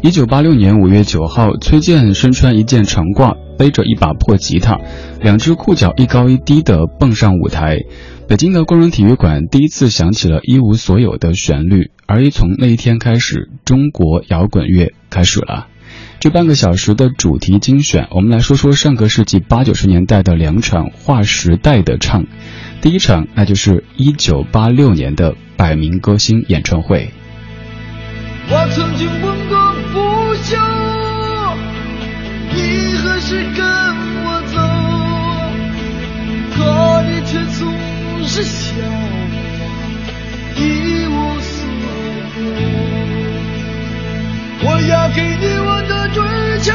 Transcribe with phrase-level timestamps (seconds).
[0.00, 4.78] 一九八六年五月九号，崔健身穿一件长褂，背着一把破吉他，
[5.20, 7.78] 两只裤脚一高一低的蹦上舞台。
[8.28, 15.66] 北京的工人体育馆第一次响起了一无所有的旋律，而一从那一天开始，中国摇滚乐开始了。
[16.20, 22.24] 这半个小时的主题精选，我们来说说上个世纪八九十年代的两场划时代的唱。
[22.80, 27.10] 第一场，那就是一九八六年的百名歌星演唱会。
[28.48, 29.57] 我曾经问过。
[33.20, 33.66] 总是跟
[34.22, 34.56] 我走？
[36.54, 36.56] 可
[37.02, 37.60] 你却总
[38.24, 39.06] 是笑我
[40.54, 40.60] 一
[41.08, 41.56] 无所
[42.38, 42.46] 有。
[44.62, 46.22] 我要给你我的追
[46.62, 46.72] 求，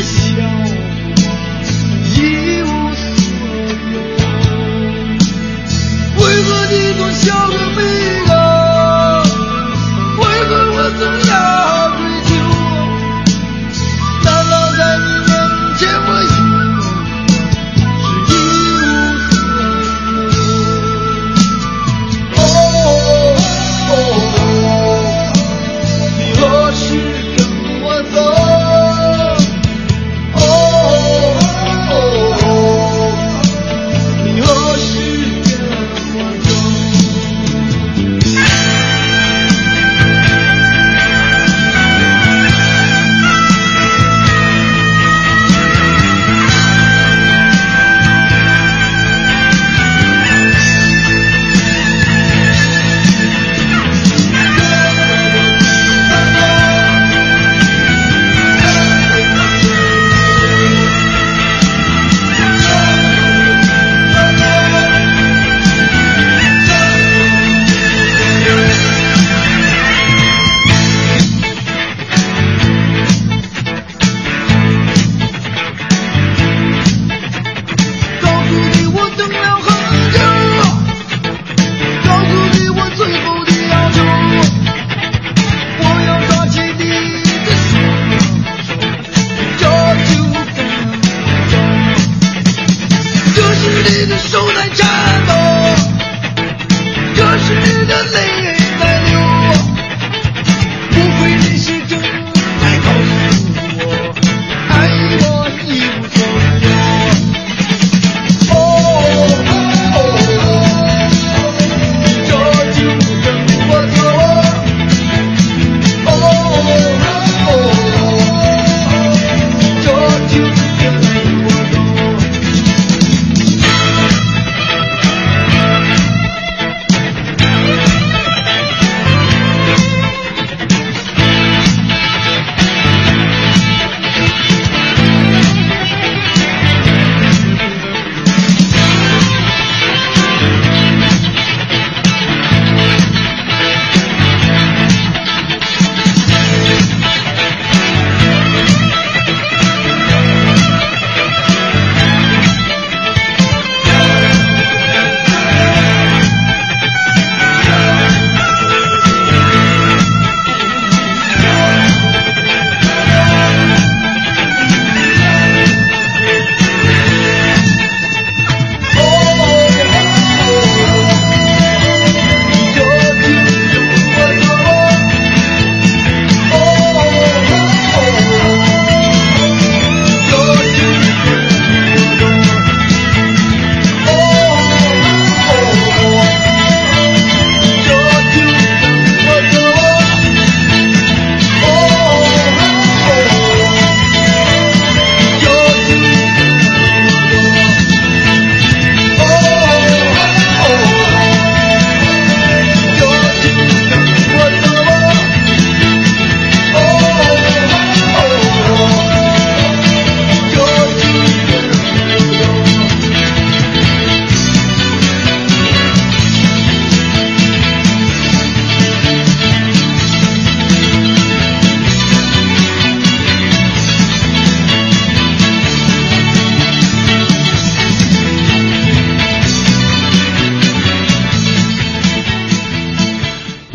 [0.00, 0.77] 笑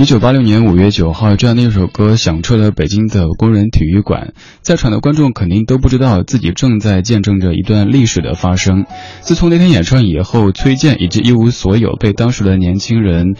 [0.03, 8.85] 一九八六年五月九号，这样的一首歌响彻了北京的工人体育馆，在场的观众肯定都不知道自己正在见证着一段历史的发生。
[9.21, 13.35] 自从那天演唱以后，崔健以及一无所有被当时的年轻人，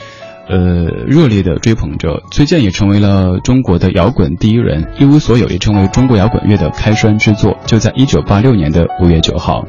[0.48, 2.24] 呃，热烈的追捧着。
[2.32, 7.58] 崔健也成为了中国的摇滚第一人，一无所有也成为中国摇滚乐的开山之作。
[7.66, 9.68] 就在一九八六年的五月九号。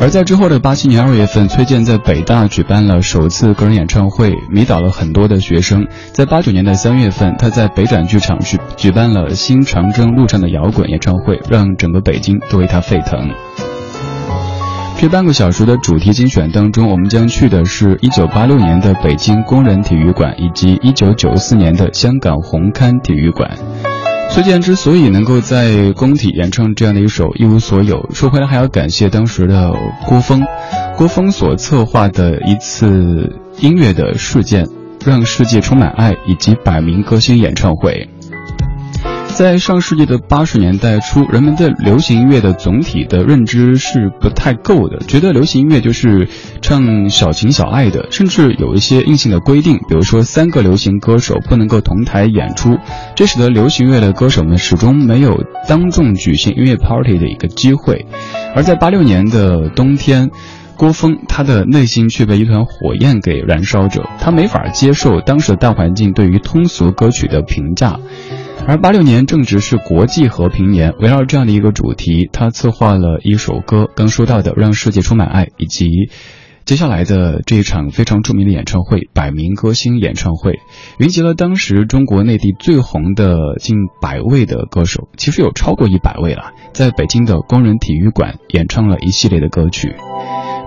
[0.00, 5.86] 而在之后的八七年二月份，崔健在北大举办了首次个人演唱会，迷倒了很多的学生。
[6.12, 13.30] 在八九年的三月份，他在北展剧场举举办了《新长征路上的摇滚》演唱会，让整个北京都为他沸腾。
[14.98, 23.56] 这半个小时的主题精选当中，我们将去的是一九八六年的北京工人体育馆，以及一九九四年的香港红磡体育馆。
[24.30, 29.72] 崔健之所以能够在工体演唱这样的一首《一无所有》，说回来还要感谢当时的
[30.06, 30.42] 郭峰，
[30.96, 34.66] 郭峰所策划的一次音乐的事件，
[35.06, 38.08] 让世界充满爱以及百名歌星演唱会。
[39.34, 46.28] 在上世纪的八十年代初，人们对流行音乐的总体的认知是不太够的，觉得流行音乐就是
[46.62, 52.78] 唱小情小爱的，甚至有一些硬性的规定，比如说三个流行歌手不能够同台演出，
[53.16, 58.06] 这使得流行乐的歌手们始终没有当众举行音乐 party 的一个机会。
[58.54, 60.30] 而在八六年的冬天，
[60.76, 67.98] 郭峰他的内心却被一团火焰给燃烧着，他没法接受当时的大环境对于通俗歌曲的评价。
[68.66, 75.86] 而八六年正值是国际和平年，围绕这样的一个主题，他策划了一首歌，刚说到的《让世界充满爱》，以及
[76.64, 80.54] 接下来的这一场非常著名的演唱会——百名歌星演唱会，
[80.98, 89.94] 云集了当时中国内地最红的近百位的歌手，其实有超过一百位了，在北京的工人体育馆演唱了一系列的歌曲。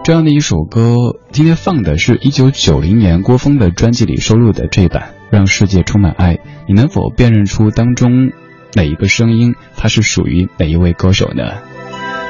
[0.03, 0.95] 这样的一首歌，
[1.31, 5.16] 今天放的是一九九零年郭峰的专辑里收录的这版。
[5.29, 8.31] 让世界充满爱，你能否辨认出当中
[8.73, 11.43] 哪一个声音，它是属于哪一位歌手呢？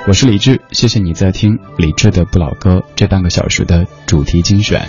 [0.07, 4.87] 我是李志，谢谢你在听李志的不老歌这半个小时的主题精选。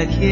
[0.00, 0.29] like you.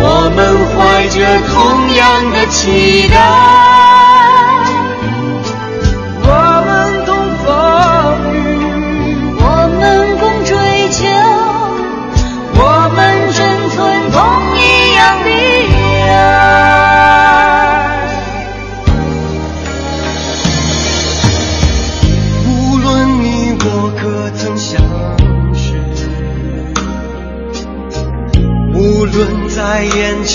[0.00, 0.38] 我们
[0.74, 1.16] 怀着
[1.48, 3.87] 同样的期待。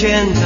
[0.04, 0.43] agenda.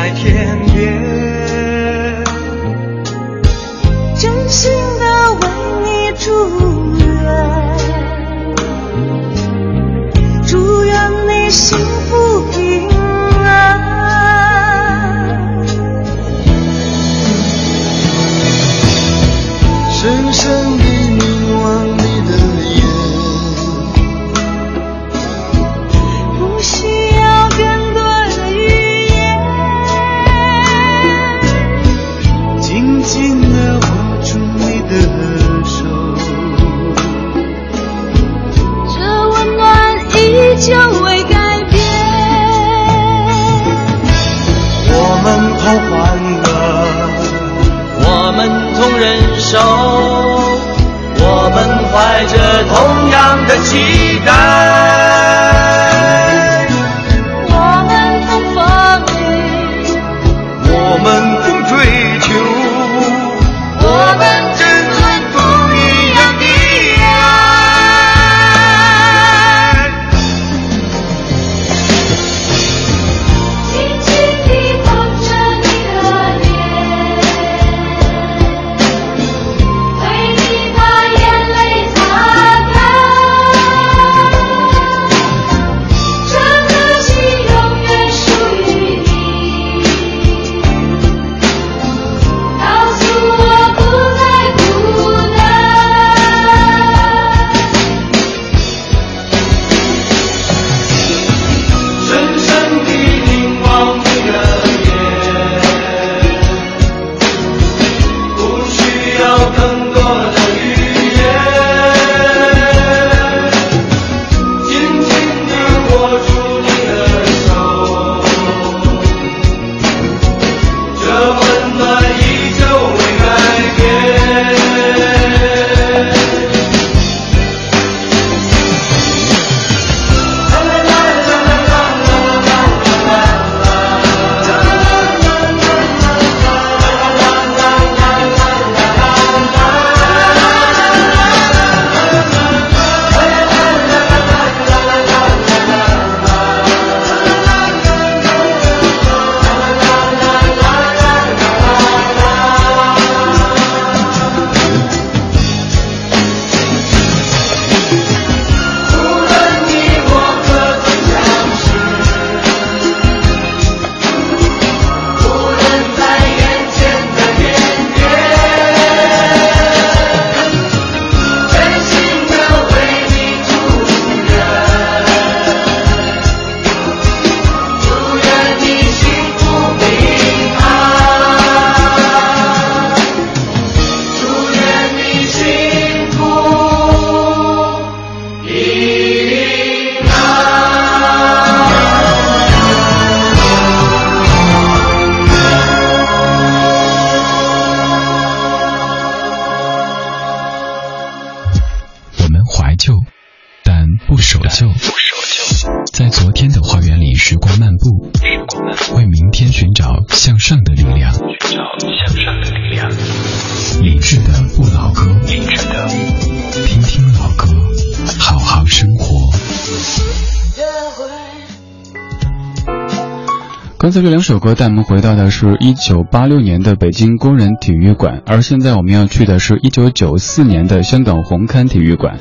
[223.99, 232.19] 这两首歌带我们回到的是一九八六年的北京工人体育馆，而现在我们要去的是一九九四年的香港红磡体育馆。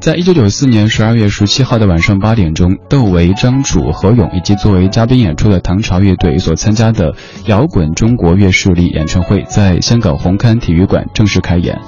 [0.00, 7.14] 在一九九四年十二月十七号的晚上八点钟，窦唯、张楚、何勇以及作为嘉宾演出的唐朝乐队所参加的
[7.46, 11.80] 摇滚中国乐势力演唱会，在香港红磡体育馆正式开演。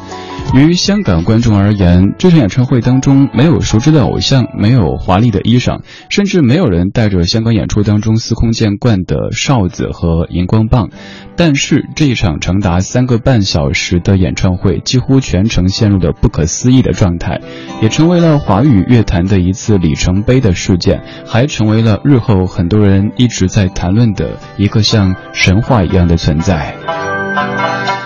[0.55, 10.89] 于香港观众而言，这场演唱会当中没有熟知的偶像，没有华丽的衣裳，甚至没有人带着香港演出当中司空见惯的哨子和荧光棒。
[11.37, 17.41] 但是这一场长达三个半小时的演唱会，几乎全程陷入了不可思议的状态，
[17.83, 26.77] 也成为了华语乐坛的一次里程碑的事件，还成为了日后很多人一直在谈论的一个像神话一样的存在。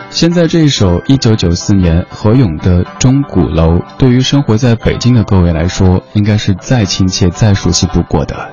[0.09, 8.49] 现在这一首1994年何勇的《钟鼓楼》，对于生活在北京的各位来说，应该是再亲切、再熟悉不过的。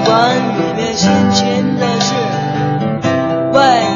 [0.00, 2.14] 馆里面辛勤的是
[3.52, 3.91] 外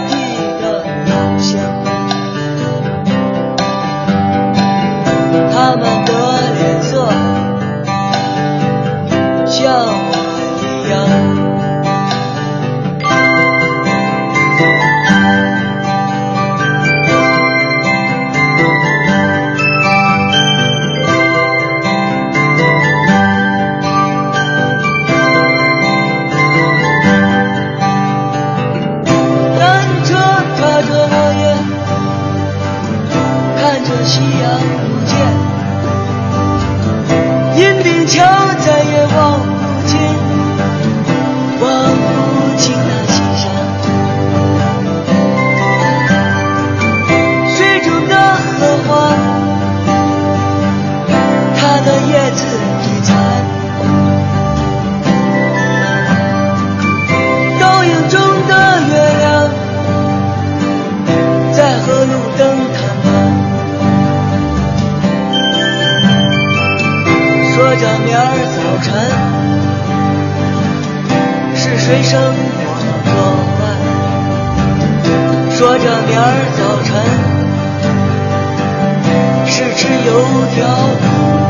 [37.56, 38.35] 银锭桥
[81.02, 81.45] love.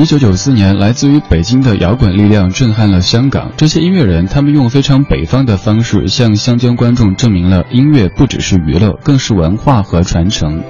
[0.00, 3.52] 一九九四年，来自于北京的摇滚力量震撼了香港。
[3.58, 10.64] 这些音乐人，他们用非常北方的方式，向乡间观众证明了音乐不只是娱乐，更是文化和传承。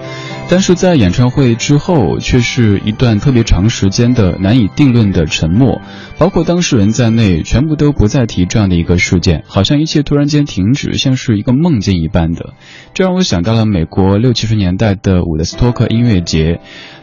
[0.48, 5.80] 但是在演唱会之后，却是一段特别长时间的难以定论的沉默，
[6.18, 12.54] 包括当事人在内，全部都不再提这样的一个事件，好像一切突然间停止，像是一个梦境一般的。
[12.94, 16.58] 这让我想到了美国六七十年代的伍德斯托克音乐节。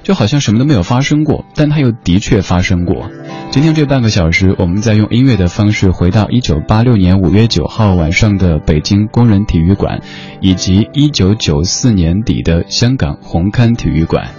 [0.07, 3.11] 就好像什么都没有发生过，但它又的确发生过。
[3.51, 9.99] 今天这半个小时，我们在用音乐的方式回到一九八六年五月九号晚上的北京工人体育馆，
[10.39, 14.29] 以及一九九四年底的香港红磡体育馆。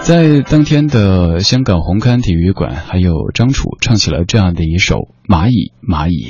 [0.00, 4.96] 在当天的香港红磡体育馆，还有张楚唱起了这样的一首
[5.28, 6.28] 《蚂蚁蚂蚁》。